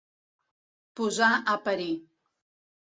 Posar 1.01 1.31
a 1.55 1.57
parir. 1.69 1.91